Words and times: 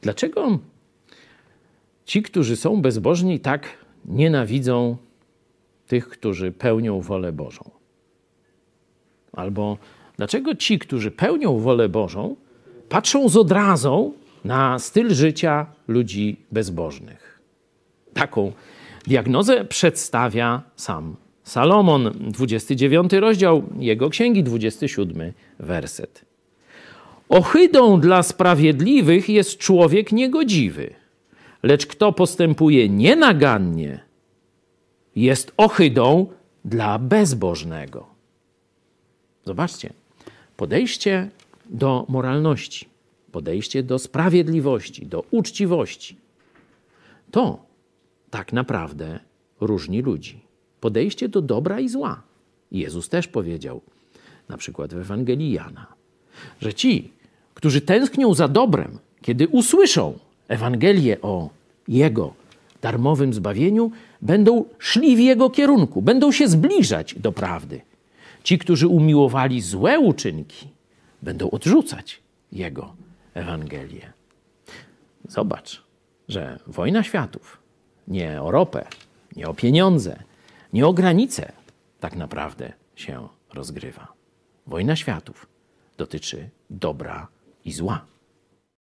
Dlaczego 0.00 0.58
ci, 2.04 2.22
którzy 2.22 2.56
są 2.56 2.82
bezbożni, 2.82 3.40
tak 3.40 3.68
nienawidzą 4.04 4.96
tych, 5.86 6.08
którzy 6.08 6.52
pełnią 6.52 7.00
wolę 7.00 7.32
Bożą? 7.32 7.70
Albo 9.32 9.78
dlaczego 10.16 10.54
ci, 10.54 10.78
którzy 10.78 11.10
pełnią 11.10 11.58
wolę 11.58 11.88
Bożą, 11.88 12.36
patrzą 12.88 13.28
z 13.28 13.36
odrazą 13.36 14.12
na 14.44 14.78
styl 14.78 15.14
życia 15.14 15.66
ludzi 15.88 16.36
bezbożnych? 16.52 17.40
Taką 18.14 18.52
diagnozę 19.06 19.64
przedstawia 19.64 20.62
sam 20.76 21.16
Salomon, 21.42 22.12
29 22.20 23.12
rozdział 23.12 23.62
jego 23.78 24.10
księgi, 24.10 24.44
27 24.44 25.32
werset. 25.58 26.24
Ohydą 27.28 28.00
dla 28.00 28.22
sprawiedliwych 28.22 29.28
jest 29.28 29.58
człowiek 29.58 30.12
niegodziwy, 30.12 30.94
lecz 31.62 31.86
kto 31.86 32.12
postępuje 32.12 32.88
nienagannie, 32.88 34.00
jest 35.16 35.52
ohydą 35.56 36.26
dla 36.64 36.98
bezbożnego. 36.98 38.06
Zobaczcie, 39.44 39.92
podejście 40.56 41.28
do 41.70 42.06
moralności, 42.08 42.88
podejście 43.32 43.82
do 43.82 43.98
sprawiedliwości, 43.98 45.06
do 45.06 45.24
uczciwości, 45.30 46.16
to 47.30 47.66
tak 48.30 48.52
naprawdę 48.52 49.18
różni 49.60 50.02
ludzi. 50.02 50.40
Podejście 50.80 51.28
do 51.28 51.42
dobra 51.42 51.80
i 51.80 51.88
zła. 51.88 52.22
Jezus 52.72 53.08
też 53.08 53.28
powiedział, 53.28 53.80
na 54.48 54.56
przykład 54.56 54.94
w 54.94 54.98
Ewangelii 54.98 55.52
Jana, 55.52 55.95
że 56.60 56.74
ci, 56.74 57.12
którzy 57.54 57.80
tęsknią 57.80 58.34
za 58.34 58.48
dobrem, 58.48 58.98
kiedy 59.22 59.48
usłyszą 59.48 60.18
Ewangelię 60.48 61.20
o 61.22 61.50
Jego 61.88 62.34
darmowym 62.82 63.34
zbawieniu, 63.34 63.90
będą 64.22 64.64
szli 64.78 65.16
w 65.16 65.18
Jego 65.18 65.50
kierunku, 65.50 66.02
będą 66.02 66.32
się 66.32 66.48
zbliżać 66.48 67.14
do 67.14 67.32
prawdy. 67.32 67.80
Ci, 68.42 68.58
którzy 68.58 68.88
umiłowali 68.88 69.60
złe 69.60 69.98
uczynki, 69.98 70.68
będą 71.22 71.50
odrzucać 71.50 72.20
Jego 72.52 72.94
Ewangelię. 73.34 74.12
Zobacz, 75.28 75.82
że 76.28 76.58
wojna 76.66 77.02
światów 77.02 77.58
nie 78.08 78.42
o 78.42 78.50
ropę, 78.50 78.86
nie 79.36 79.48
o 79.48 79.54
pieniądze, 79.54 80.22
nie 80.72 80.86
o 80.86 80.92
granice 80.92 81.52
tak 82.00 82.16
naprawdę 82.16 82.72
się 82.96 83.28
rozgrywa. 83.54 84.12
Wojna 84.66 84.96
światów 84.96 85.46
dotyczy 85.96 86.50
dobra 86.70 87.28
i 87.64 87.72
zła. 87.72 88.06